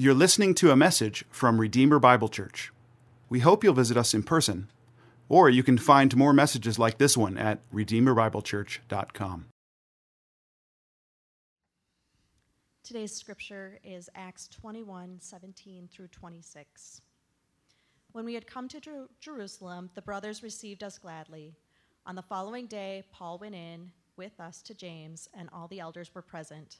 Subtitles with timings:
[0.00, 2.72] You're listening to a message from Redeemer Bible Church.
[3.28, 4.70] We hope you'll visit us in person,
[5.28, 9.46] or you can find more messages like this one at redeemerbiblechurch.com.
[12.84, 17.00] Today's scripture is Acts 21 17 through 26.
[18.12, 21.56] When we had come to Jer- Jerusalem, the brothers received us gladly.
[22.06, 26.14] On the following day, Paul went in with us to James, and all the elders
[26.14, 26.78] were present.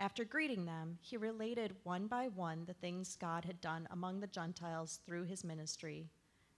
[0.00, 4.26] After greeting them, he related one by one the things God had done among the
[4.26, 6.08] Gentiles through his ministry.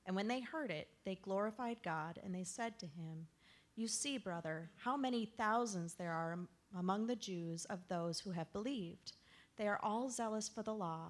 [0.06, 3.27] And when they heard it, they glorified God, and they said to him,
[3.74, 6.38] You see, brother, how many thousands there are
[6.78, 9.12] among the Jews of those who have believed.
[9.56, 11.09] They are all zealous for the law,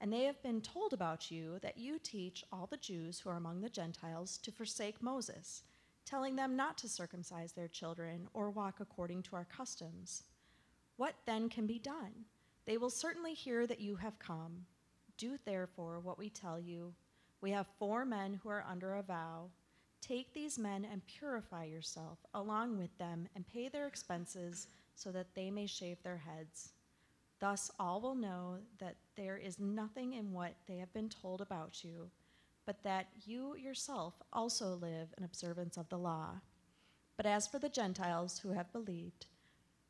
[0.00, 3.36] and they have been told about you that you teach all the Jews who are
[3.36, 5.64] among the Gentiles to forsake Moses,
[6.04, 10.24] telling them not to circumcise their children or walk according to our customs.
[10.96, 12.26] What then can be done?
[12.64, 14.66] They will certainly hear that you have come.
[15.16, 16.94] Do therefore what we tell you.
[17.40, 19.50] We have four men who are under a vow.
[20.00, 25.34] Take these men and purify yourself along with them and pay their expenses so that
[25.34, 26.72] they may shave their heads.
[27.40, 31.82] Thus all will know that there is nothing in what they have been told about
[31.82, 32.10] you,
[32.66, 36.40] but that you yourself also live in observance of the law.
[37.16, 39.26] But as for the Gentiles who have believed,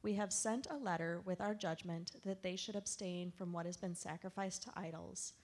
[0.03, 3.77] we have sent a letter with our judgment that they should abstain from what has
[3.77, 5.35] been sacrificed to idols,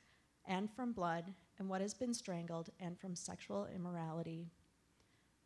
[0.45, 4.49] and from blood, and what has been strangled, and from sexual immorality.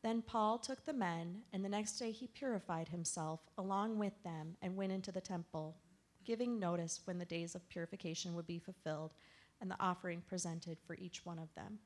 [0.02, 4.56] Then Paul took the men, and the next day he purified himself along with them
[4.62, 5.77] and went into the temple,
[6.24, 9.12] giving notice when the days of purification would be fulfilled
[9.60, 11.78] and the offering presented for each one of them.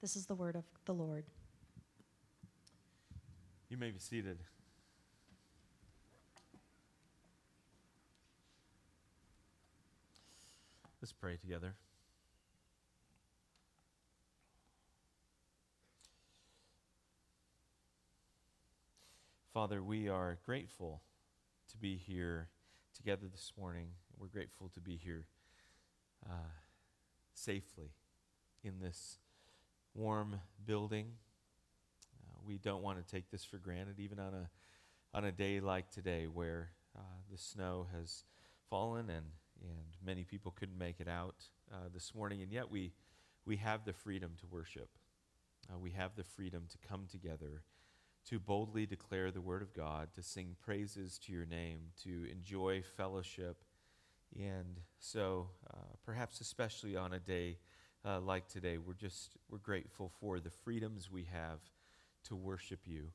[0.00, 1.26] This is the word of the Lord.
[3.68, 4.38] You may be seated.
[11.00, 11.76] Let's pray together.
[19.54, 21.02] Father, we are grateful
[21.70, 22.48] to be here
[22.96, 23.90] together this morning.
[24.18, 25.26] We're grateful to be here
[26.28, 26.50] uh,
[27.32, 27.92] safely
[28.64, 29.18] in this
[29.94, 31.12] warm building.
[32.12, 34.48] Uh, we don't want to take this for granted, even on a
[35.14, 38.24] on a day like today, where uh, the snow has
[38.68, 39.26] fallen and
[39.62, 42.92] and many people couldn't make it out uh, this morning, and yet we,
[43.44, 44.88] we have the freedom to worship.
[45.72, 47.62] Uh, we have the freedom to come together,
[48.28, 52.82] to boldly declare the Word of God, to sing praises to your name, to enjoy
[52.96, 53.64] fellowship.
[54.38, 57.58] And so, uh, perhaps especially on a day
[58.04, 61.60] uh, like today, we're just we're grateful for the freedoms we have
[62.24, 63.08] to worship you.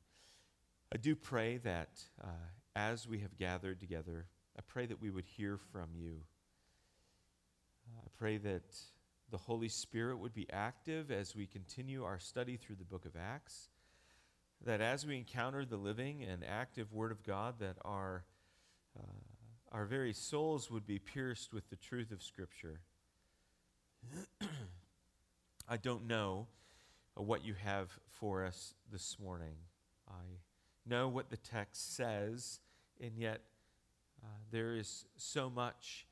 [0.92, 2.28] I do pray that uh,
[2.76, 4.26] as we have gathered together,
[4.56, 6.20] I pray that we would hear from you.
[7.98, 8.62] I pray that
[9.30, 13.16] the Holy Spirit would be active as we continue our study through the book of
[13.16, 13.68] Acts.
[14.64, 18.24] That as we encounter the living and active Word of God, that our,
[18.98, 19.02] uh,
[19.72, 22.80] our very souls would be pierced with the truth of Scripture.
[25.68, 26.46] I don't know
[27.14, 29.56] what you have for us this morning.
[30.08, 30.38] I
[30.86, 32.60] know what the text says,
[33.00, 33.40] and yet
[34.22, 36.06] uh, there is so much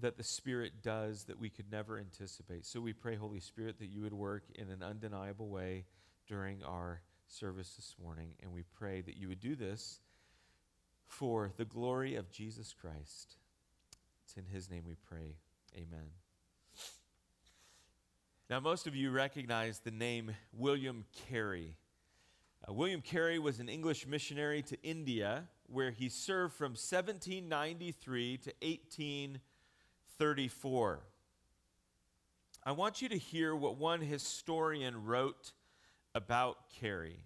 [0.00, 2.64] that the Spirit does that we could never anticipate.
[2.64, 5.84] So we pray, Holy Spirit, that you would work in an undeniable way
[6.26, 8.30] during our service this morning.
[8.42, 10.00] And we pray that you would do this
[11.04, 13.36] for the glory of Jesus Christ.
[14.24, 15.36] It's in his name we pray.
[15.76, 16.10] Amen.
[18.48, 21.76] Now, most of you recognize the name William Carey.
[22.66, 28.52] Uh, William Carey was an English missionary to India where he served from 1793 to
[28.60, 29.40] 18.
[30.22, 31.00] 34.
[32.64, 35.50] I want you to hear what one historian wrote
[36.14, 37.24] about Carey.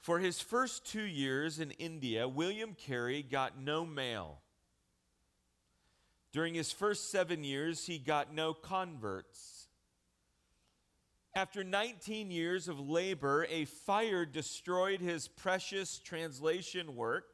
[0.00, 4.40] For his first two years in India, William Carey got no mail.
[6.32, 9.68] During his first seven years, he got no converts.
[11.32, 17.31] After 19 years of labor, a fire destroyed his precious translation work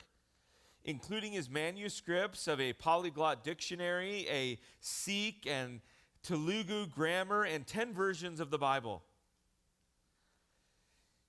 [0.89, 5.83] including his manuscripts of a polyglot dictionary, a Sikh and
[6.23, 9.03] Telugu grammar, and 10 versions of the Bible.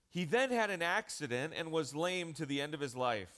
[0.09, 3.33] He then had an accident and was lame to the end of his life.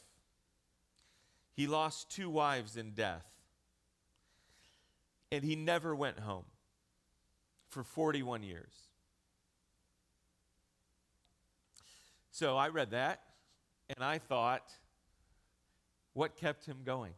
[1.56, 3.26] He lost two wives in death.
[5.32, 6.46] And he never went home
[7.68, 8.74] for 41 years.
[12.30, 13.22] So I read that
[13.90, 14.72] and I thought,
[16.14, 17.14] what kept him going?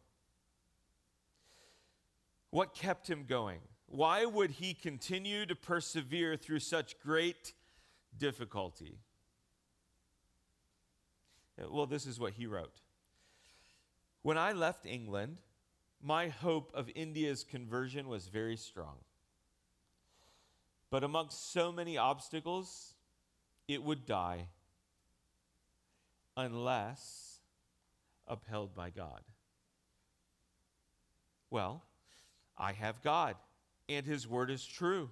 [2.50, 3.60] What kept him going?
[3.88, 7.54] Why would he continue to persevere through such great
[8.18, 9.00] difficulty?
[11.62, 12.82] Uh, well, this is what he wrote.
[14.22, 15.38] When I left England,
[16.02, 18.98] my hope of India's conversion was very strong.
[20.90, 22.94] But amongst so many obstacles,
[23.68, 24.48] it would die
[26.38, 27.33] unless
[28.28, 29.22] upheld by God.
[31.50, 31.84] Well,
[32.58, 33.36] I have God,
[33.88, 35.10] and his word is true.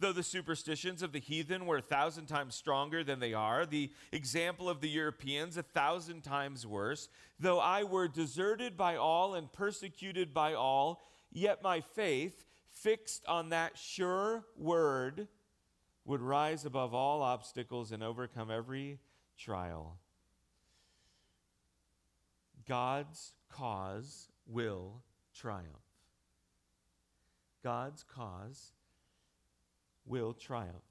[0.00, 3.92] Though the superstitions of the heathen were a thousand times stronger than they are, the
[4.10, 9.52] example of the Europeans a thousand times worse, though I were deserted by all and
[9.52, 11.00] persecuted by all,
[11.30, 15.28] yet my faith, fixed on that sure word,
[16.04, 18.98] would rise above all obstacles and overcome every
[19.38, 19.98] trial.
[22.66, 25.02] God's cause will
[25.34, 25.66] triumph.
[27.62, 28.72] God's cause
[30.04, 30.82] will triumph.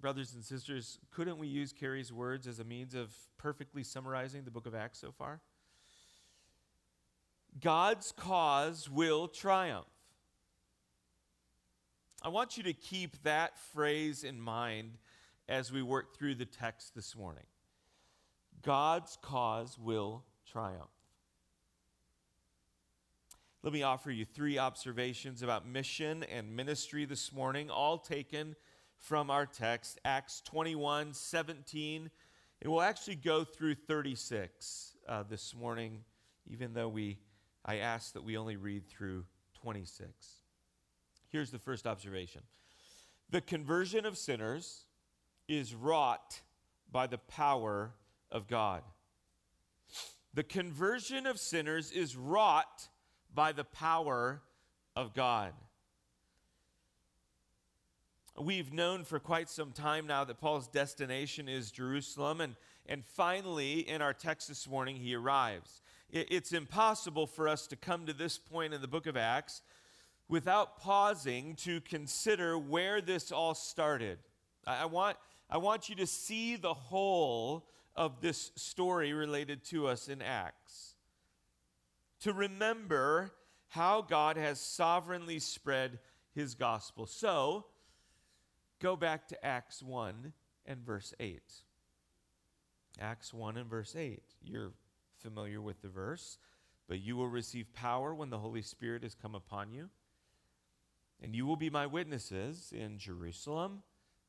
[0.00, 4.50] Brothers and sisters, couldn't we use Carey's words as a means of perfectly summarizing the
[4.50, 5.40] book of Acts so far?
[7.60, 9.86] God's cause will triumph.
[12.22, 14.92] I want you to keep that phrase in mind
[15.48, 17.44] as we work through the text this morning.
[18.62, 20.90] God's cause will triumph.
[23.62, 28.54] Let me offer you three observations about mission and ministry this morning, all taken
[28.98, 32.10] from our text, Acts 21 17.
[32.60, 36.00] And we'll actually go through 36 uh, this morning,
[36.46, 37.18] even though we,
[37.64, 39.24] I ask that we only read through
[39.62, 40.10] 26.
[41.30, 42.42] Here's the first observation
[43.30, 44.84] The conversion of sinners
[45.48, 46.42] is wrought
[46.90, 47.94] by the power
[48.30, 48.82] of God.
[50.34, 52.88] The conversion of sinners is wrought
[53.34, 54.40] by the power
[54.96, 55.52] of God.
[58.38, 62.56] We've known for quite some time now that Paul's destination is Jerusalem, and,
[62.86, 65.82] and finally, in our text this morning, he arrives.
[66.10, 69.60] It, it's impossible for us to come to this point in the book of Acts
[70.28, 74.18] without pausing to consider where this all started.
[74.66, 75.18] I, I want,
[75.50, 80.94] I want you to see the whole of this story related to us in Acts
[82.20, 83.32] to remember
[83.68, 85.98] how God has sovereignly spread
[86.34, 87.06] his gospel.
[87.06, 87.66] So,
[88.80, 90.32] go back to Acts 1
[90.66, 91.40] and verse 8.
[93.00, 94.22] Acts 1 and verse 8.
[94.42, 94.72] You're
[95.18, 96.38] familiar with the verse.
[96.88, 99.88] But you will receive power when the Holy Spirit has come upon you.
[101.22, 103.82] And you will be my witnesses in Jerusalem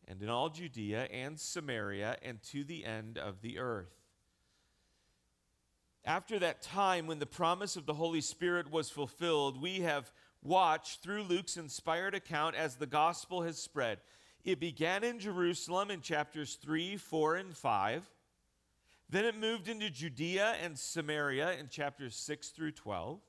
[0.08, 3.94] and in all Judea and Samaria and to the end of the earth.
[6.06, 10.12] After that time, when the promise of the Holy Spirit was fulfilled, we have
[10.42, 14.00] watched through Luke's inspired account as the gospel has spread.
[14.44, 18.10] It began in Jerusalem in chapters 3, 4, and 5.
[19.10, 23.22] Then it moved into Judea and Samaria in chapters 6 through 12.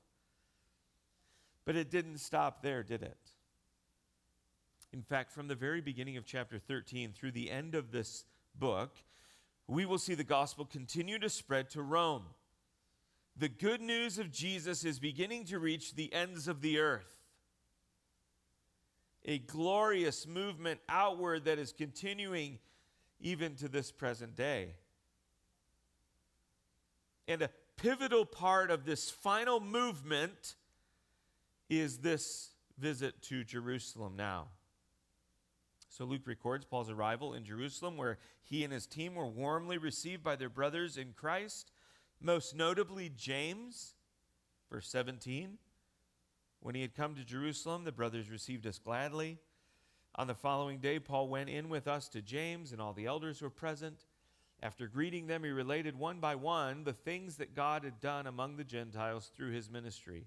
[1.64, 3.33] But it didn't stop there, did it?
[4.94, 8.24] In fact, from the very beginning of chapter 13 through the end of this
[8.54, 8.96] book,
[9.66, 12.24] we will see the gospel continue to spread to Rome
[13.36, 17.16] the good news of Jesus is beginning to reach the ends of the earth.
[19.24, 22.58] A glorious movement outward that is continuing
[23.20, 24.74] even to this present day.
[27.26, 30.54] And a pivotal part of this final movement
[31.68, 34.48] is this visit to Jerusalem now.
[35.96, 40.24] So Luke records Paul's arrival in Jerusalem, where he and his team were warmly received
[40.24, 41.70] by their brothers in Christ
[42.20, 43.94] most notably James,
[44.72, 45.56] verse 17.
[46.58, 49.38] When he had come to Jerusalem, the brothers received us gladly.
[50.16, 53.40] On the following day, Paul went in with us to James, and all the elders
[53.40, 54.04] were present.
[54.60, 58.56] After greeting them, he related one by one the things that God had done among
[58.56, 60.26] the Gentiles through his ministry.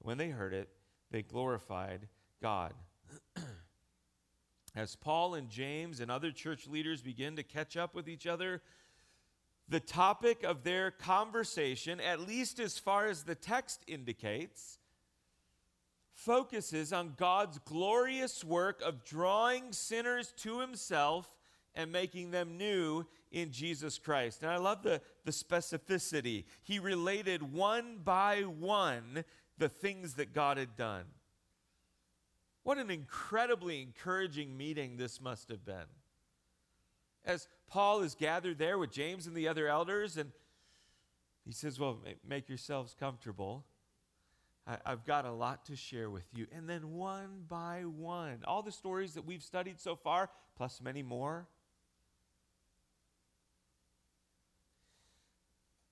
[0.00, 0.68] When they heard it,
[1.10, 2.06] they glorified
[2.42, 2.74] God.
[4.74, 8.62] As Paul and James and other church leaders begin to catch up with each other,
[9.68, 14.78] the topic of their conversation, at least as far as the text indicates,
[16.12, 21.36] focuses on God's glorious work of drawing sinners to himself
[21.74, 24.42] and making them new in Jesus Christ.
[24.42, 26.44] And I love the, the specificity.
[26.62, 29.24] He related one by one
[29.56, 31.04] the things that God had done.
[32.62, 35.86] What an incredibly encouraging meeting this must have been.
[37.24, 40.32] As Paul is gathered there with James and the other elders, and
[41.44, 43.64] he says, Well, make yourselves comfortable.
[44.66, 46.46] I, I've got a lot to share with you.
[46.52, 51.02] And then one by one, all the stories that we've studied so far, plus many
[51.02, 51.46] more,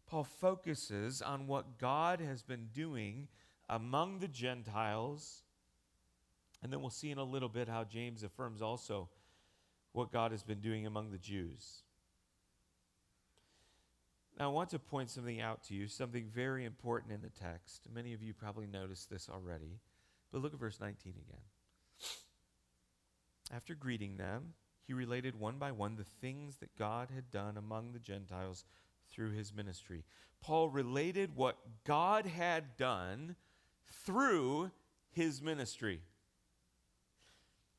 [0.07, 3.29] Paul focuses on what God has been doing
[3.69, 5.43] among the Gentiles.
[6.63, 9.09] And then we'll see in a little bit how James affirms also
[9.93, 11.83] what God has been doing among the Jews.
[14.39, 17.89] Now, I want to point something out to you, something very important in the text.
[17.93, 19.81] Many of you probably noticed this already,
[20.31, 21.41] but look at verse 19 again.
[23.53, 24.55] After greeting them,
[24.87, 28.65] he related one by one the things that God had done among the Gentiles
[29.11, 30.05] through his ministry.
[30.41, 33.37] Paul related what God had done
[34.05, 34.71] through
[35.11, 36.01] his ministry.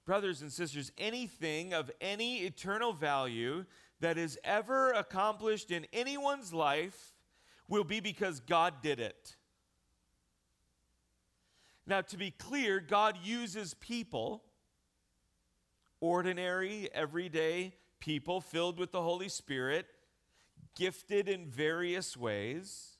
[0.09, 3.65] Brothers and sisters, anything of any eternal value
[3.99, 7.13] that is ever accomplished in anyone's life
[7.67, 9.35] will be because God did it.
[11.85, 14.41] Now, to be clear, God uses people,
[16.01, 19.85] ordinary, everyday people filled with the Holy Spirit
[20.75, 22.97] gifted in various ways.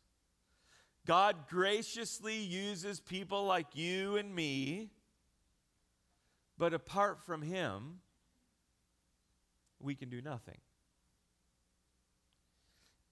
[1.08, 4.92] God graciously uses people like you and me,
[6.60, 8.02] but apart from Him,
[9.80, 10.60] we can do nothing.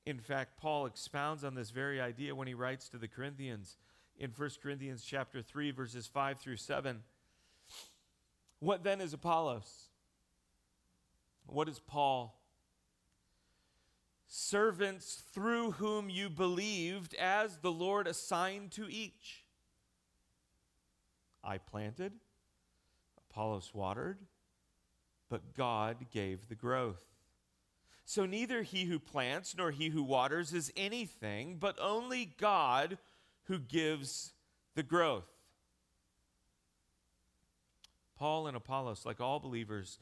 [0.05, 3.75] In fact, Paul expounds on this very idea when he writes to the Corinthians
[4.19, 7.01] in 1 Corinthians chapter 3 verses 5 through 7.
[8.59, 9.89] What then is Apollos?
[11.47, 12.37] What is Paul?
[14.27, 19.45] servants through whom you believed as the Lord assigned to each.
[21.43, 22.13] I planted,
[23.37, 24.17] Apollos watered,
[25.29, 27.03] but God gave the growth.
[28.03, 32.97] So neither he who plants nor he who waters is anything, but only God
[33.43, 34.33] who gives
[34.73, 35.29] the growth.
[38.17, 39.99] Paul and Apollos, like all believers,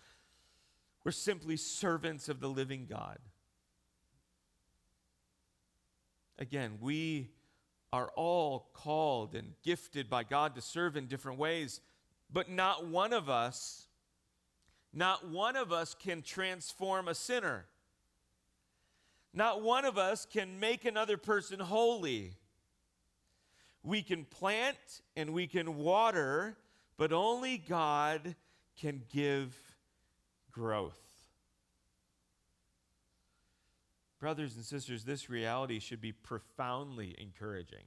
[1.04, 3.18] were simply servants of the living God.
[6.40, 7.32] Again, we
[7.92, 11.82] are all called and gifted by God to serve in different ways,
[12.32, 13.88] but not one of us,
[14.94, 17.66] not one of us can transform a sinner.
[19.34, 22.38] Not one of us can make another person holy.
[23.84, 26.58] We can plant and we can water,
[26.98, 28.36] but only God
[28.80, 29.54] can give
[30.52, 31.00] growth.
[34.20, 37.84] Brothers and sisters, this reality should be profoundly encouraging.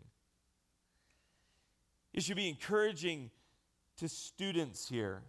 [2.13, 3.31] It should be encouraging
[3.99, 5.23] to students here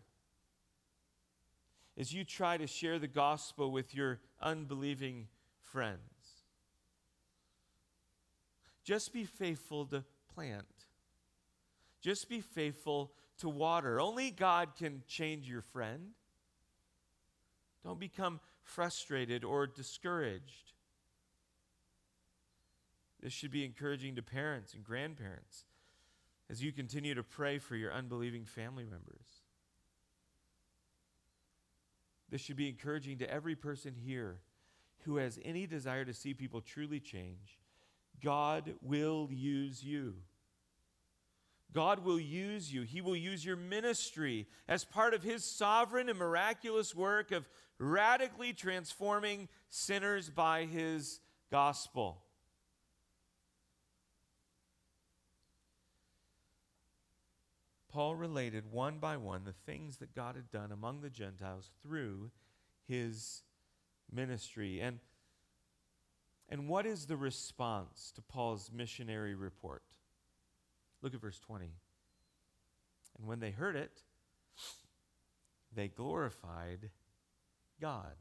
[1.98, 5.28] as you try to share the gospel with your unbelieving
[5.62, 6.00] friends.
[8.84, 10.66] Just be faithful to plant,
[12.02, 14.00] just be faithful to water.
[14.00, 16.12] Only God can change your friend.
[17.84, 20.74] Don't become frustrated or discouraged.
[23.22, 25.66] This should be encouraging to parents and grandparents
[26.50, 29.44] as you continue to pray for your unbelieving family members.
[32.30, 34.40] This should be encouraging to every person here
[35.04, 37.60] who has any desire to see people truly change.
[38.22, 40.16] God will use you.
[41.72, 42.82] God will use you.
[42.82, 48.54] He will use your ministry as part of His sovereign and miraculous work of radically
[48.54, 51.20] transforming sinners by His
[51.52, 52.24] gospel.
[57.90, 62.32] Paul related one by one the things that God had done among the Gentiles through
[62.88, 63.42] his
[64.12, 64.80] ministry.
[64.80, 65.00] And,
[66.48, 69.84] and what is the response to Paul's missionary report?
[71.02, 71.66] Look at verse 20.
[73.18, 74.04] And when they heard it,
[75.76, 76.90] they glorified
[77.82, 78.16] God.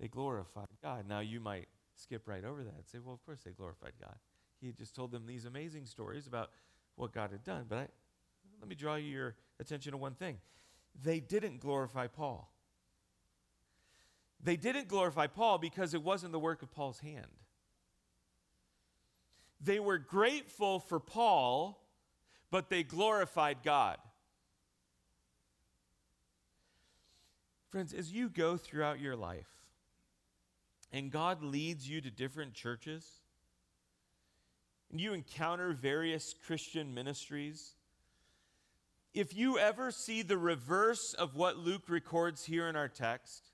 [0.00, 1.08] They glorified God.
[1.08, 4.16] Now, you might skip right over that and say, well, of course they glorified God.
[4.60, 6.50] He had just told them these amazing stories about
[6.96, 7.66] what God had done.
[7.68, 7.86] But I,
[8.60, 10.38] let me draw your attention to one thing
[11.00, 12.50] they didn't glorify Paul.
[14.42, 17.26] They didn't glorify Paul because it wasn't the work of Paul's hand.
[19.60, 21.80] They were grateful for Paul,
[22.50, 23.98] but they glorified God.
[27.70, 29.48] Friends, as you go throughout your life
[30.92, 33.21] and God leads you to different churches,
[34.92, 37.74] and you encounter various Christian ministries,
[39.14, 43.50] if you ever see the reverse of what Luke records here in our text,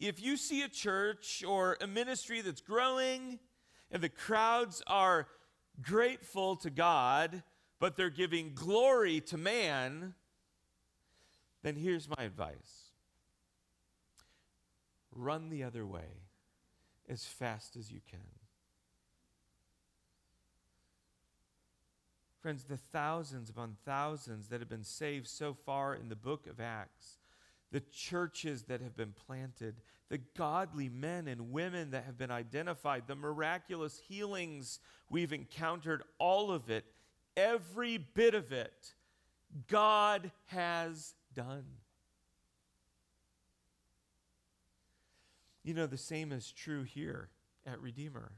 [0.00, 3.38] if you see a church or a ministry that's growing
[3.90, 5.26] and the crowds are
[5.80, 7.42] grateful to God,
[7.80, 10.14] but they're giving glory to man,
[11.62, 12.84] then here's my advice
[15.14, 16.22] run the other way
[17.08, 18.37] as fast as you can.
[22.40, 26.60] Friends, the thousands upon thousands that have been saved so far in the book of
[26.60, 27.18] Acts,
[27.72, 33.04] the churches that have been planted, the godly men and women that have been identified,
[33.06, 34.78] the miraculous healings
[35.10, 36.84] we've encountered, all of it,
[37.36, 38.94] every bit of it,
[39.66, 41.64] God has done.
[45.64, 47.30] You know, the same is true here
[47.66, 48.32] at Redeemer.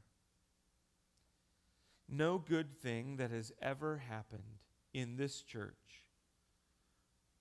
[2.13, 4.59] No good thing that has ever happened
[4.93, 6.03] in this church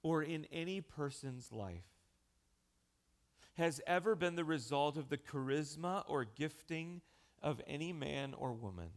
[0.01, 1.83] or in any person's life
[3.55, 7.01] has ever been the result of the charisma or gifting
[7.43, 8.91] of any man or woman.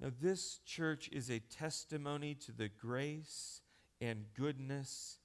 [0.00, 3.60] Now, this church is a testimony to the grace
[4.00, 5.18] and goodness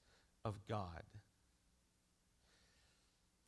[0.43, 1.03] of God.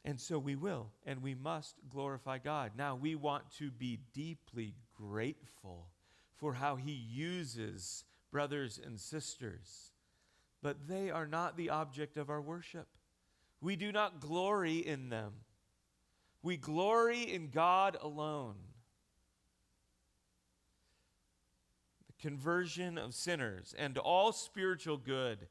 [0.07, 2.71] And so we will, and we must glorify God.
[2.77, 5.89] Now, we want to be deeply grateful
[6.37, 9.91] for how He uses brothers and sisters,
[10.63, 12.87] but they are not the object of our worship.
[13.59, 15.33] We do not glory in them,
[16.41, 18.55] we glory in God alone.
[22.07, 25.47] The conversion of sinners and all spiritual good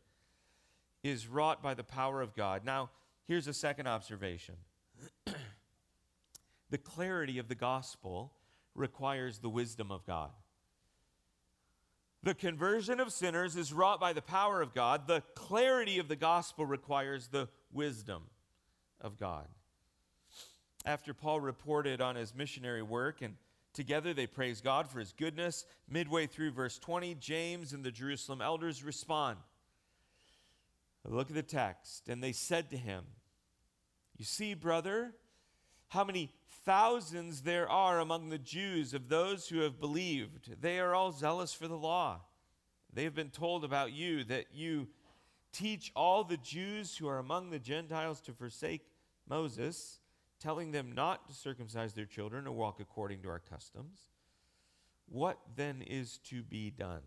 [1.03, 2.65] is wrought by the power of God.
[2.65, 2.89] Now,
[3.26, 4.54] Here's a second observation
[6.71, 8.33] the clarity of the gospel
[8.75, 10.30] requires the wisdom of God.
[12.23, 15.06] The conversion of sinners is wrought by the power of God.
[15.06, 18.25] The clarity of the gospel requires the wisdom
[19.00, 19.47] of God.
[20.85, 23.35] After Paul reported on his missionary work, and
[23.73, 28.40] together they praise God for his goodness, midway through verse 20, James and the Jerusalem
[28.40, 29.38] elders respond.
[31.09, 32.09] Look at the text.
[32.09, 33.05] And they said to him,
[34.16, 35.14] You see, brother,
[35.88, 36.31] how many
[36.66, 40.61] thousands there are among the Jews of those who have believed.
[40.61, 42.23] They are all zealous for the law.
[42.92, 44.88] They have been told about you that you
[45.53, 48.83] teach all the Jews who are among the Gentiles to forsake
[49.29, 50.01] Moses,
[50.40, 54.01] telling them not to circumcise their children or walk according to our customs.
[55.09, 57.03] What then is to be done?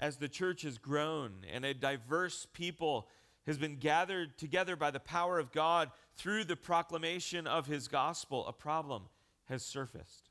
[0.00, 3.06] As the church has grown and a diverse people
[3.46, 8.46] has been gathered together by the power of God through the proclamation of his gospel,
[8.46, 9.04] a problem
[9.48, 10.30] has surfaced.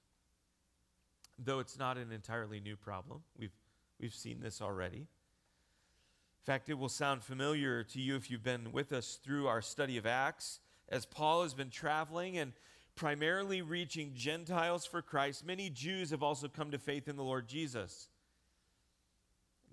[1.37, 3.55] Though it's not an entirely new problem, we've,
[4.01, 4.97] we've seen this already.
[4.97, 9.61] In fact, it will sound familiar to you if you've been with us through our
[9.61, 10.59] study of Acts.
[10.89, 12.53] As Paul has been traveling and
[12.95, 17.47] primarily reaching Gentiles for Christ, many Jews have also come to faith in the Lord
[17.47, 18.09] Jesus.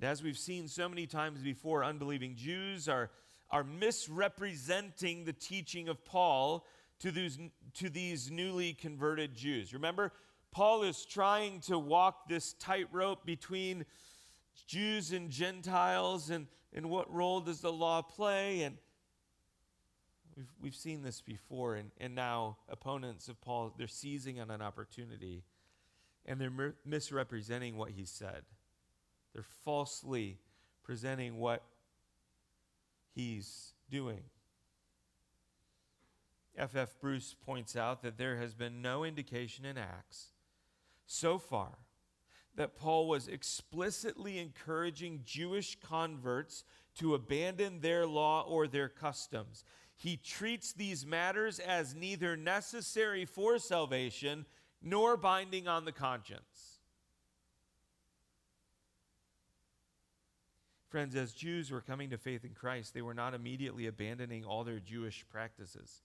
[0.03, 3.11] As we've seen so many times before, unbelieving Jews are,
[3.51, 6.67] are misrepresenting the teaching of Paul
[7.01, 7.39] to these,
[7.75, 9.73] to these newly converted Jews.
[9.73, 10.13] Remember,
[10.51, 13.87] Paul is trying to walk this tightrope between
[14.67, 18.63] Jews and Gentiles, and, and what role does the law play?
[18.63, 18.77] And
[20.37, 24.61] we've, we've seen this before, and, and now opponents of Paul, they're seizing on an
[24.61, 25.45] opportunity,
[26.27, 28.43] and they're misrepresenting what he said.
[29.37, 30.39] They're falsely
[30.83, 31.63] presenting what
[33.15, 34.23] he's doing.
[36.57, 36.75] F.F.
[36.75, 37.01] F.
[37.03, 40.29] Bruce points out that there has been no indication in Acts
[41.05, 41.77] so far
[42.55, 49.65] that Paul was explicitly encouraging Jewish converts to abandon their law or their customs.
[49.97, 54.47] He treats these matters as neither necessary for salvation
[54.81, 56.76] nor binding on the conscience.
[60.89, 64.63] Friends, as Jews were coming to faith in Christ, they were not immediately abandoning all
[64.63, 66.03] their Jewish practices.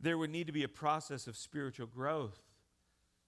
[0.00, 2.38] There would need to be a process of spiritual growth.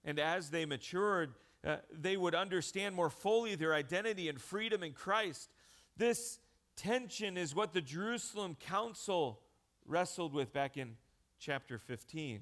[0.05, 1.35] And as they matured,
[1.67, 5.51] uh, they would understand more fully their identity and freedom in Christ.
[5.97, 6.39] This
[6.77, 9.41] tension is what the Jerusalem council
[9.85, 10.97] wrestled with back in
[11.41, 12.41] chapter 15.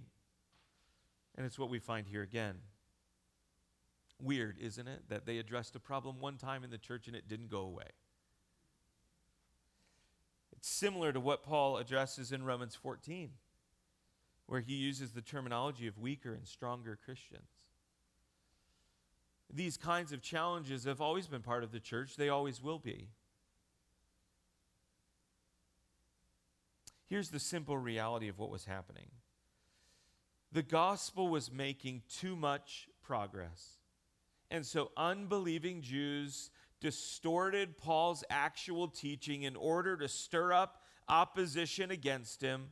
[1.37, 2.57] And it's what we find here again.
[4.21, 7.29] Weird, isn't it, that they addressed a problem one time in the church and it
[7.29, 7.89] didn't go away?
[10.57, 13.31] It's similar to what Paul addresses in Romans 14,
[14.47, 17.51] where he uses the terminology of weaker and stronger Christians.
[19.53, 23.09] These kinds of challenges have always been part of the church, they always will be.
[27.09, 29.11] Here's the simple reality of what was happening
[30.53, 33.77] the gospel was making too much progress.
[34.51, 42.43] And so unbelieving Jews distorted Paul's actual teaching in order to stir up opposition against
[42.43, 42.69] him,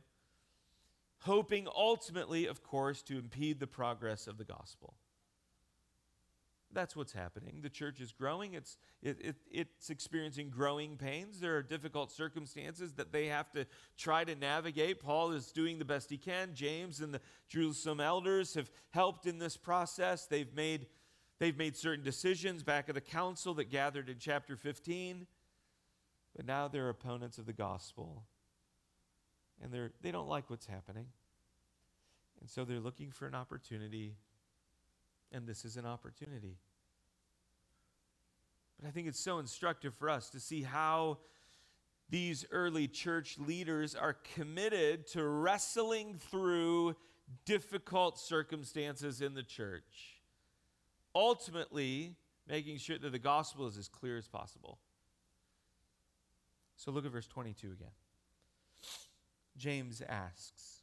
[1.19, 4.93] hoping ultimately, of course, to impede the progress of the gospel.
[6.71, 7.61] That's what's happening.
[7.61, 8.53] The church is growing.
[8.53, 11.39] It's, it, it, it's experiencing growing pains.
[11.39, 13.65] There are difficult circumstances that they have to
[13.97, 14.99] try to navigate.
[14.99, 16.53] Paul is doing the best he can.
[16.53, 20.25] James and the Jerusalem elders have helped in this process.
[20.25, 20.87] They've made,
[21.39, 25.27] they've made certain decisions back at the council that gathered in chapter 15.
[26.35, 28.23] But now they're opponents of the gospel.
[29.61, 31.07] And they're, they don't like what's happening.
[32.41, 34.15] And so they're looking for an opportunity
[35.31, 36.57] and this is an opportunity.
[38.79, 41.19] But I think it's so instructive for us to see how
[42.09, 46.95] these early church leaders are committed to wrestling through
[47.45, 50.14] difficult circumstances in the church,
[51.15, 52.15] ultimately
[52.47, 54.77] making sure that the gospel is as clear as possible.
[56.75, 57.87] So look at verse 22 again.
[59.57, 60.81] James asks,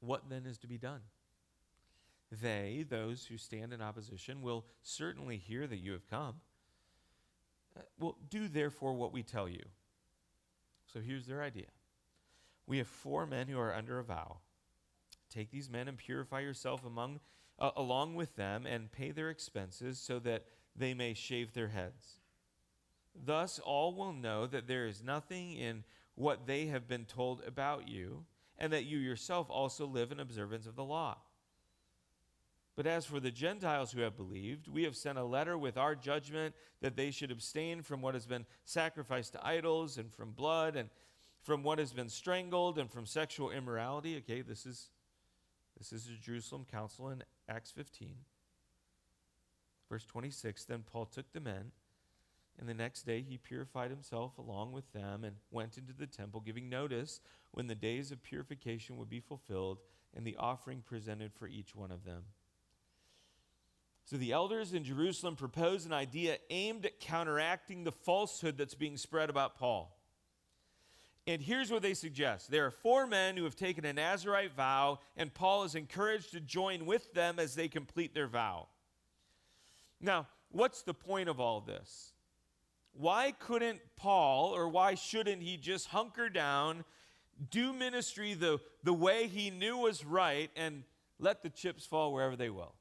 [0.00, 1.00] What then is to be done?
[2.30, 6.36] They, those who stand in opposition, will certainly hear that you have come.
[7.76, 9.62] Uh, well, do therefore what we tell you.
[10.92, 11.66] So here's their idea
[12.66, 14.38] We have four men who are under a vow.
[15.30, 17.20] Take these men and purify yourself among,
[17.58, 22.18] uh, along with them and pay their expenses so that they may shave their heads.
[23.14, 27.88] Thus, all will know that there is nothing in what they have been told about
[27.88, 28.24] you,
[28.58, 31.18] and that you yourself also live in observance of the law.
[32.74, 35.94] But as for the Gentiles who have believed, we have sent a letter with our
[35.94, 40.76] judgment that they should abstain from what has been sacrificed to idols and from blood
[40.76, 40.90] and
[41.42, 44.16] from what has been strangled and from sexual immorality.
[44.18, 44.90] Okay, this is
[45.78, 48.16] this is the Jerusalem council in Acts 15.
[49.88, 51.72] Verse 26 Then Paul took the men,
[52.58, 56.40] and the next day he purified himself along with them and went into the temple,
[56.40, 57.20] giving notice
[57.52, 59.78] when the days of purification would be fulfilled
[60.14, 62.24] and the offering presented for each one of them.
[64.04, 68.96] So the elders in Jerusalem propose an idea aimed at counteracting the falsehood that's being
[68.96, 69.95] spread about Paul.
[71.26, 75.00] And here's what they suggest there are four men who have taken a Nazarite vow,
[75.16, 78.68] and Paul is encouraged to join with them as they complete their vow.
[80.00, 82.12] Now, what's the point of all this?
[82.92, 86.84] Why couldn't Paul, or why shouldn't he just hunker down,
[87.50, 90.84] do ministry the, the way he knew was right, and
[91.18, 92.74] let the chips fall wherever they will?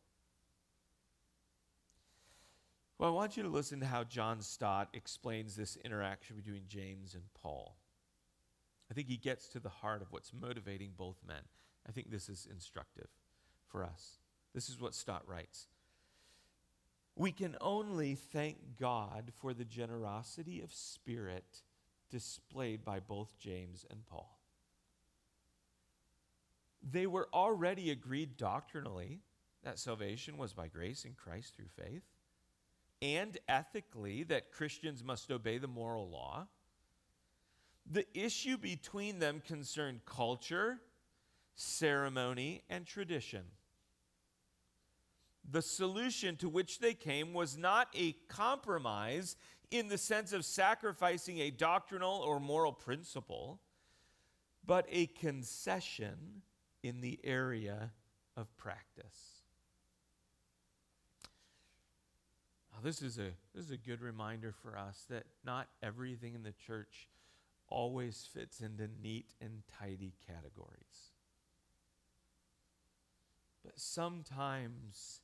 [2.98, 7.14] Well, I want you to listen to how John Stott explains this interaction between James
[7.14, 7.76] and Paul.
[8.90, 11.42] I think he gets to the heart of what's motivating both men.
[11.88, 13.08] I think this is instructive
[13.68, 14.20] for us.
[14.54, 15.68] This is what Stott writes.
[17.16, 21.62] We can only thank God for the generosity of spirit
[22.10, 24.38] displayed by both James and Paul.
[26.84, 29.22] They were already agreed doctrinally
[29.64, 32.04] that salvation was by grace in Christ through faith
[33.02, 36.48] and ethically that Christians must obey the moral law.
[37.92, 40.80] The issue between them concerned culture,
[41.56, 43.44] ceremony, and tradition.
[45.50, 49.36] The solution to which they came was not a compromise
[49.70, 53.60] in the sense of sacrificing a doctrinal or moral principle,
[54.66, 56.42] but a concession
[56.82, 57.92] in the area
[58.36, 59.44] of practice.
[62.74, 66.44] Oh, this is a this is a good reminder for us that not everything in
[66.44, 67.08] the church
[67.70, 71.12] always fits into neat and tidy categories.
[73.64, 75.22] But sometimes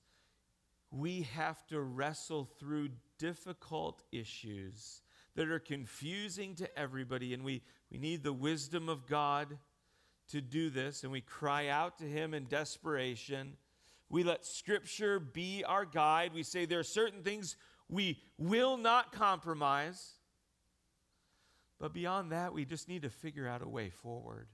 [0.90, 5.02] we have to wrestle through difficult issues
[5.36, 9.58] that are confusing to everybody, and we, we need the wisdom of God
[10.30, 13.54] to do this, and we cry out to Him in desperation.
[14.10, 16.34] We let Scripture be our guide.
[16.34, 17.56] We say there are certain things
[17.88, 20.14] we will not compromise.
[21.82, 24.48] But beyond that, we just need to figure out a way forward.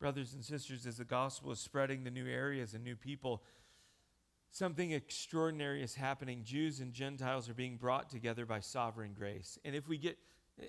[0.00, 3.42] Brothers and sisters, as the gospel is spreading to new areas and new people,
[4.50, 6.40] something extraordinary is happening.
[6.42, 9.58] Jews and Gentiles are being brought together by sovereign grace.
[9.62, 10.16] And if we get,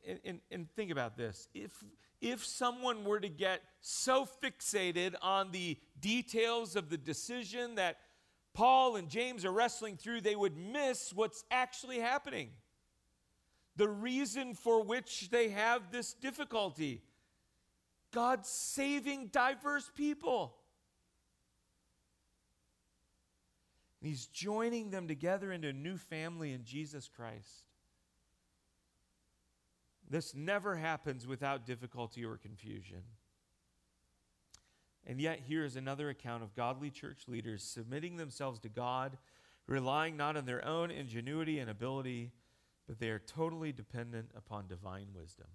[0.05, 1.71] and, and, and think about this, if
[2.19, 7.95] if someone were to get so fixated on the details of the decision that
[8.53, 12.49] Paul and James are wrestling through, they would miss what's actually happening.
[13.75, 17.01] The reason for which they have this difficulty.
[18.11, 20.55] God's saving diverse people.
[24.01, 27.65] And he's joining them together into a new family in Jesus Christ.
[30.09, 33.03] This never happens without difficulty or confusion.
[35.09, 39.17] And yet, here is another account of godly church leaders submitting themselves to God,
[39.65, 42.31] relying not on their own ingenuity and ability,
[42.87, 45.47] but they are totally dependent upon divine wisdom.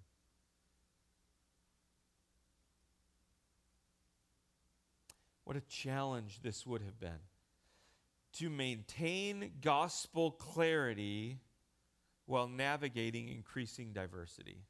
[5.45, 7.21] What a challenge this would have been
[8.33, 11.39] to maintain gospel clarity
[12.25, 14.65] while navigating increasing diversity.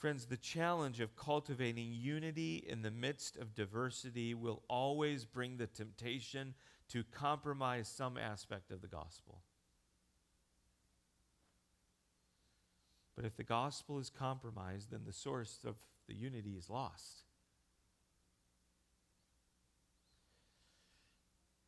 [0.00, 5.66] Friends, the challenge of cultivating unity in the midst of diversity will always bring the
[5.66, 6.54] temptation
[6.88, 9.42] to compromise some aspect of the gospel.
[13.14, 15.76] But if the gospel is compromised, then the source of
[16.08, 17.24] the unity is lost.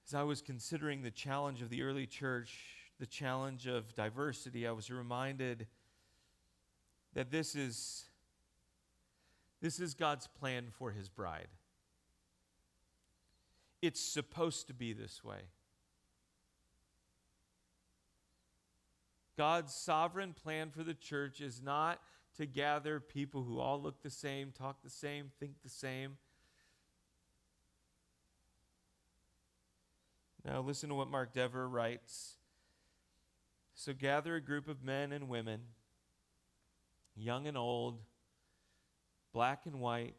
[0.08, 2.58] As I was considering the challenge of the early church,
[2.98, 5.66] the challenge of diversity, I was reminded
[7.12, 8.06] that this is,
[9.62, 11.46] this is God's plan for his bride.
[13.80, 15.42] It's supposed to be this way.
[19.38, 22.00] God's sovereign plan for the church is not
[22.36, 26.16] to gather people who all look the same, talk the same, think the same.
[30.44, 32.36] Now, listen to what Mark Dever writes.
[33.74, 35.60] So, gather a group of men and women,
[37.14, 38.00] young and old,
[39.32, 40.14] black and white,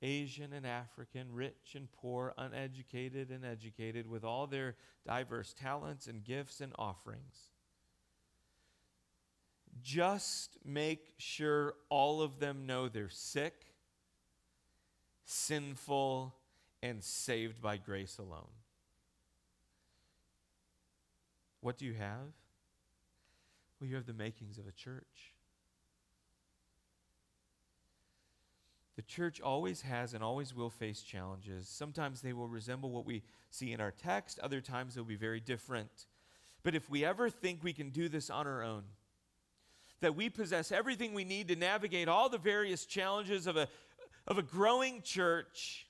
[0.00, 6.24] Asian and African, rich and poor, uneducated and educated, with all their diverse talents and
[6.24, 7.50] gifts and offerings.
[9.82, 13.66] Just make sure all of them know they're sick,
[15.24, 16.34] sinful,
[16.82, 18.50] and saved by grace alone.
[21.60, 22.32] What do you have?
[23.80, 25.34] Well, you have the makings of a church.
[28.98, 31.68] The church always has and always will face challenges.
[31.68, 35.38] Sometimes they will resemble what we see in our text, other times they'll be very
[35.38, 36.06] different.
[36.64, 38.82] But if we ever think we can do this on our own,
[40.00, 43.68] that we possess everything we need to navigate all the various challenges of a,
[44.26, 45.86] of a growing church,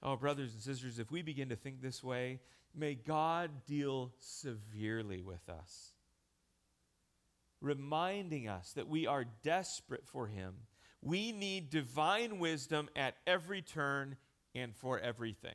[0.00, 2.38] oh, brothers and sisters, if we begin to think this way,
[2.76, 5.92] May God deal severely with us,
[7.60, 10.54] reminding us that we are desperate for Him.
[11.04, 14.16] We need divine wisdom at every turn
[14.56, 15.54] and for everything.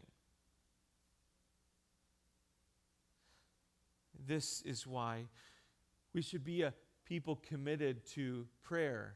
[4.25, 5.25] This is why
[6.13, 6.73] we should be a
[7.05, 9.15] people committed to prayer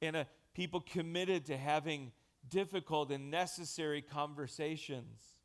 [0.00, 2.10] and a people committed to having
[2.48, 5.36] difficult and necessary conversations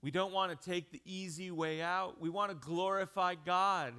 [0.00, 2.20] we don't want to take the easy way out.
[2.20, 3.94] We want to glorify God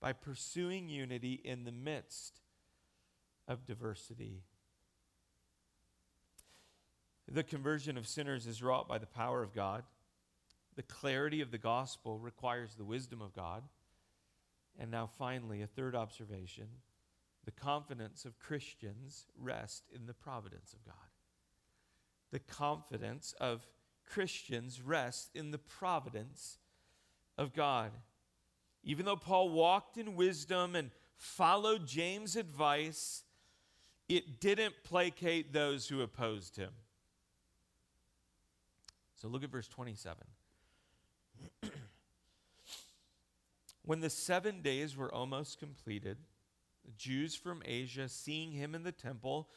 [0.00, 2.40] by pursuing unity in the midst
[3.46, 4.42] of diversity.
[7.30, 9.84] The conversion of sinners is wrought by the power of God.
[10.76, 13.64] The clarity of the gospel requires the wisdom of God.
[14.78, 16.68] And now, finally, a third observation
[17.44, 21.08] the confidence of Christians rest in the providence of God
[22.30, 23.66] the confidence of
[24.04, 26.58] Christians rests in the providence
[27.36, 27.90] of God.
[28.84, 33.24] Even though Paul walked in wisdom and followed James' advice,
[34.08, 36.70] it didn't placate those who opposed him.
[39.16, 40.24] So look at verse 27.
[43.84, 46.18] when the seven days were almost completed,
[46.84, 49.48] the Jews from Asia, seeing him in the temple,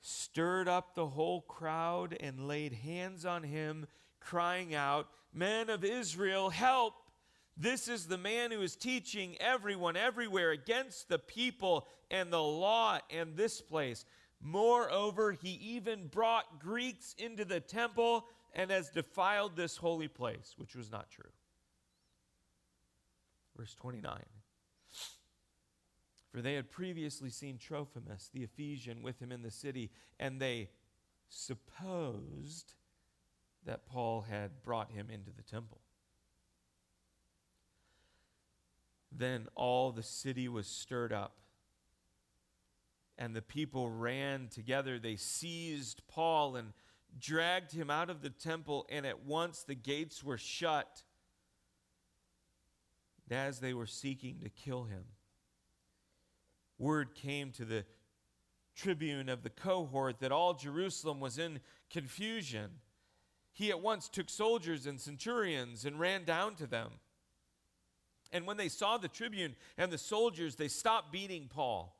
[0.00, 3.86] stirred up the whole crowd and laid hands on him,
[4.20, 6.94] crying out, Men of Israel, help!
[7.56, 12.98] This is the man who is teaching everyone everywhere against the people and the law
[13.10, 14.04] and this place.
[14.40, 20.74] Moreover, he even brought Greeks into the temple and has defiled this holy place, which
[20.74, 21.30] was not true.
[23.56, 24.20] Verse 29.
[26.32, 30.70] For they had previously seen Trophimus, the Ephesian, with him in the city, and they
[31.28, 32.74] supposed
[33.64, 35.80] that Paul had brought him into the temple.
[39.16, 41.36] Then all the city was stirred up,
[43.16, 44.98] and the people ran together.
[44.98, 46.72] They seized Paul and
[47.18, 51.04] dragged him out of the temple, and at once the gates were shut
[53.30, 55.04] as they were seeking to kill him,
[56.78, 57.84] word came to the
[58.74, 62.70] tribune of the cohort that all Jerusalem was in confusion.
[63.52, 66.90] He at once took soldiers and centurions and ran down to them.
[68.34, 71.96] And when they saw the tribune and the soldiers, they stopped beating Paul.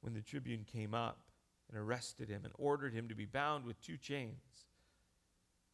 [0.00, 1.20] When the tribune came up
[1.70, 4.66] and arrested him and ordered him to be bound with two chains,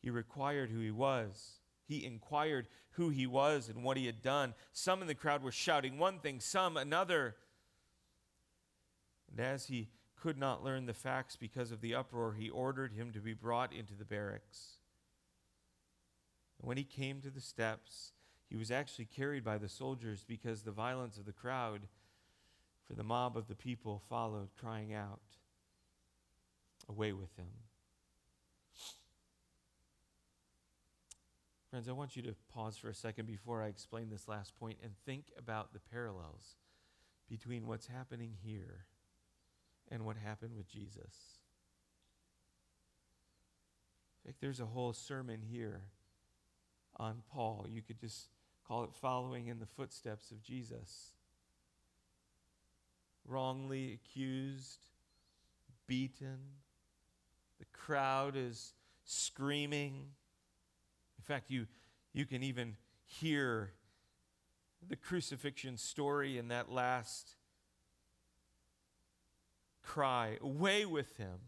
[0.02, 1.60] he required who he was.
[1.86, 4.52] He inquired who he was and what he had done.
[4.72, 7.34] Some in the crowd were shouting one thing, some another.
[9.30, 9.88] And as he
[10.20, 13.72] could not learn the facts because of the uproar, he ordered him to be brought
[13.72, 14.76] into the barracks.
[16.60, 18.12] And when he came to the steps,
[18.48, 21.82] he was actually carried by the soldiers because the violence of the crowd,
[22.86, 25.20] for the mob of the people followed, crying out,
[26.88, 27.50] Away with him.
[31.68, 34.78] Friends, I want you to pause for a second before I explain this last point
[34.82, 36.56] and think about the parallels
[37.28, 38.86] between what's happening here
[39.90, 41.40] and what happened with Jesus.
[44.24, 45.82] In fact, there's a whole sermon here
[46.96, 47.66] on Paul.
[47.68, 48.28] You could just
[48.68, 51.12] call it following in the footsteps of Jesus.
[53.26, 54.84] Wrongly accused,
[55.86, 56.38] beaten,
[57.58, 59.94] the crowd is screaming.
[61.16, 61.66] In fact, you,
[62.12, 62.76] you can even
[63.06, 63.72] hear
[64.86, 67.36] the crucifixion story in that last
[69.82, 71.38] cry, Away with him.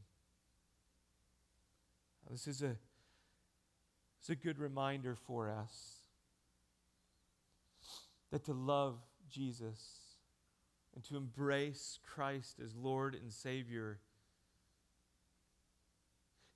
[2.31, 2.77] This is a,
[4.23, 6.00] is a good reminder for us
[8.31, 9.81] that to love Jesus
[10.95, 13.99] and to embrace Christ as Lord and Savior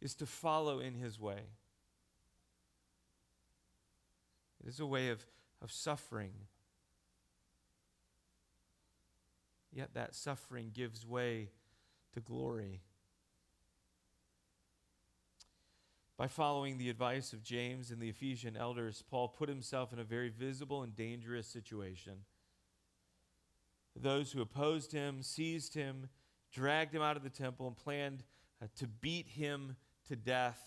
[0.01, 1.41] is to follow in his way.
[4.63, 5.25] It is a way of,
[5.63, 6.33] of suffering.
[9.73, 11.51] Yet that suffering gives way
[12.13, 12.83] to glory.
[16.17, 20.05] By following the advice of James and the Ephesian elders, Paul put himself in a
[20.05, 22.19] very visible and dangerous situation.
[23.97, 26.09] Those who opposed him seized him,
[26.53, 28.23] dragged him out of the temple, and planned
[28.63, 29.75] uh, to beat him
[30.09, 30.61] to death.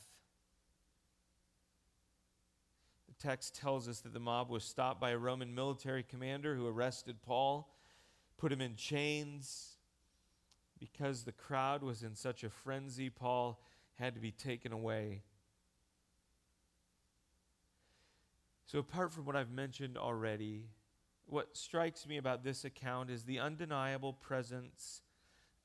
[3.07, 6.67] The text tells us that the mob was stopped by a Roman military commander who
[6.67, 7.73] arrested Paul,
[8.37, 9.75] put him in chains.
[10.77, 13.61] Because the crowd was in such a frenzy, Paul
[13.95, 15.23] had to be taken away.
[18.67, 20.65] So, apart from what I've mentioned already,
[21.25, 25.01] what strikes me about this account is the undeniable presence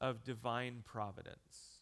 [0.00, 1.80] of divine providence.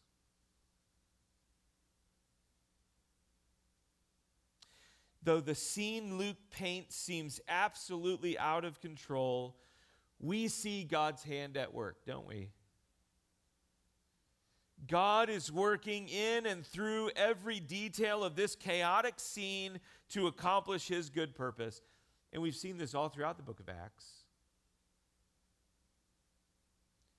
[5.23, 9.59] Though the scene Luke paints seems absolutely out of control,
[10.19, 12.49] we see God's hand at work, don't we?
[14.89, 19.79] God is working in and through every detail of this chaotic scene
[20.11, 21.81] to accomplish his good purpose.
[22.33, 24.25] And we've seen this all throughout the book of Acts.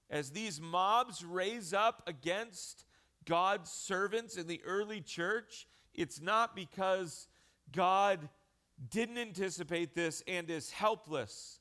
[0.10, 2.86] As these mobs raise up against
[3.26, 7.28] God's servants in the early church, it's not because
[7.72, 8.28] God
[8.90, 11.60] didn't anticipate this and is helpless.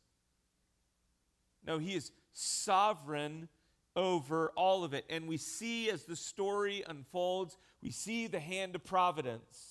[1.64, 3.48] No, he is sovereign
[3.94, 5.04] over all of it.
[5.08, 9.69] And we see as the story unfolds, we see the hand of providence.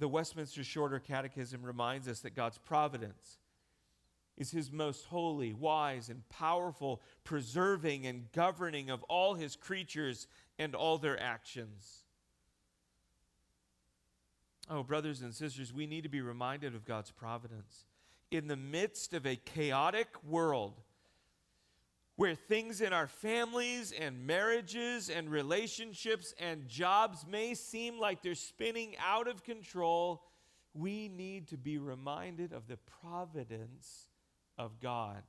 [0.00, 3.36] The Westminster Shorter Catechism reminds us that God's providence
[4.38, 10.26] is his most holy, wise, and powerful, preserving and governing of all his creatures
[10.58, 12.04] and all their actions.
[14.70, 17.84] Oh, brothers and sisters, we need to be reminded of God's providence
[18.30, 20.80] in the midst of a chaotic world
[22.20, 28.34] where things in our families and marriages and relationships and jobs may seem like they're
[28.34, 30.22] spinning out of control,
[30.74, 34.10] we need to be reminded of the providence
[34.58, 35.22] of God.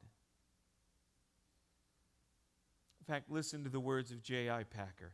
[2.99, 4.63] In fact, listen to the words of J.I.
[4.65, 5.13] Packer.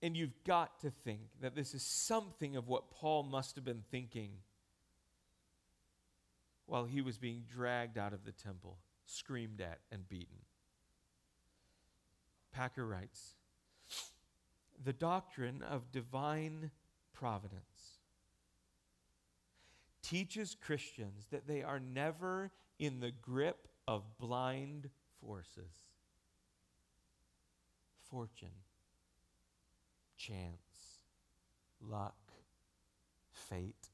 [0.00, 3.84] And you've got to think that this is something of what Paul must have been
[3.90, 4.30] thinking
[6.64, 8.78] while he was being dragged out of the temple,
[9.10, 10.38] screamed at, and beaten.
[12.52, 13.34] Packer writes
[14.82, 16.70] The doctrine of divine
[17.12, 17.98] providence
[20.02, 24.88] teaches Christians that they are never in the grip of blind
[25.20, 25.84] forces,
[28.10, 28.48] fortune,
[30.16, 31.00] chance,
[31.80, 32.16] luck,
[33.30, 33.90] fate.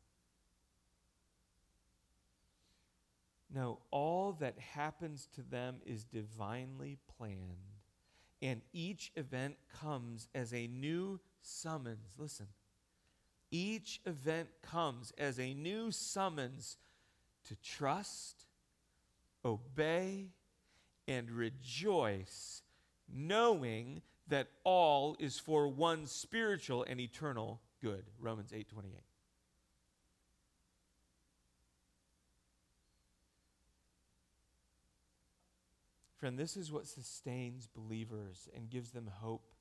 [3.57, 7.81] No, all that happens to them is divinely planned.
[8.43, 12.19] And each event comes as a new summons.
[12.19, 12.49] Listen,
[13.51, 16.77] each event comes as a new summons
[17.45, 18.45] to trust,
[19.43, 20.33] obey,
[21.09, 22.61] and rejoice,
[23.11, 28.05] knowing that all is for one spiritual and eternal good.
[28.21, 29.16] Romans 8:28.
[36.27, 39.55] Friend, this is what sustains believers and gives them hope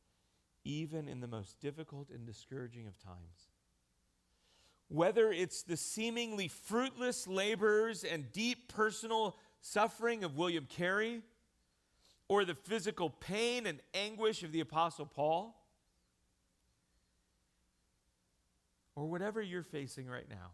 [0.63, 3.51] even in the most difficult and discouraging of times.
[4.87, 11.21] Whether it's the seemingly fruitless labors and deep personal suffering of William Carey,
[12.29, 15.55] or the physical pain and anguish of the Apostle Paul,
[18.95, 20.49] or whatever you're facing right now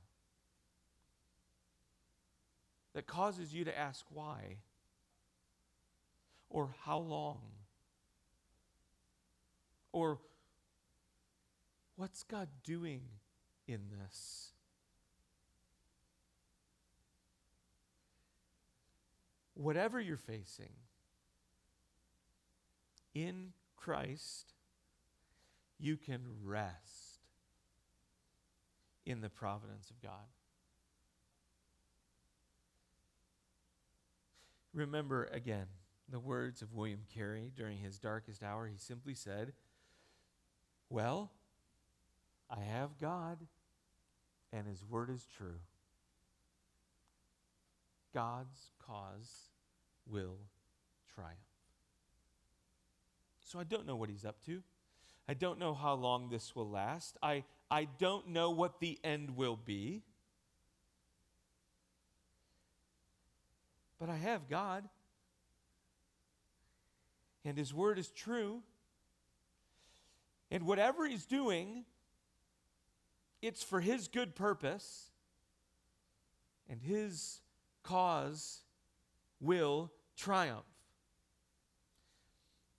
[2.95, 4.57] that causes you to ask why
[6.51, 7.39] or how long
[9.93, 10.19] or
[11.95, 13.01] what's God doing
[13.67, 14.51] in this?
[19.53, 20.71] Whatever you're facing,
[23.13, 24.53] in Christ,
[25.79, 27.19] you can rest
[29.05, 30.27] in the providence of God.
[34.73, 35.67] Remember again
[36.11, 38.67] the words of William Carey during his darkest hour.
[38.67, 39.53] He simply said,
[40.89, 41.31] Well,
[42.49, 43.37] I have God,
[44.51, 45.59] and his word is true.
[48.13, 49.49] God's cause
[50.05, 50.37] will
[51.15, 51.37] triumph.
[53.45, 54.61] So I don't know what he's up to.
[55.27, 57.17] I don't know how long this will last.
[57.23, 60.01] I, I don't know what the end will be.
[63.99, 64.83] But I have God.
[67.43, 68.61] And His Word is true.
[70.49, 71.85] And whatever He's doing,
[73.41, 75.11] it's for His good purpose.
[76.69, 77.41] And His
[77.83, 78.61] cause
[79.39, 80.65] will triumph.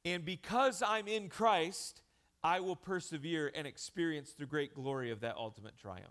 [0.04, 2.02] And because I'm in Christ,
[2.42, 6.08] I will persevere and experience the great glory of that ultimate triumph.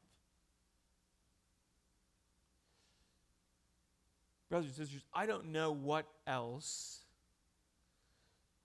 [4.50, 7.01] Brothers and sisters, I don't know what else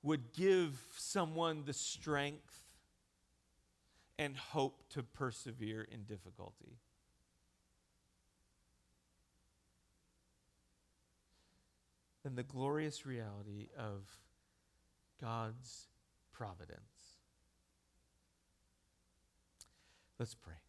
[0.07, 2.63] would give someone the strength
[4.17, 6.79] and hope to persevere in difficulty.
[12.23, 14.09] Than the glorious reality of
[15.21, 15.89] God's
[16.33, 16.81] providence.
[20.21, 20.66] Let's pray.